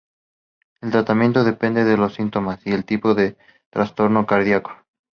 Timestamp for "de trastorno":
3.13-4.25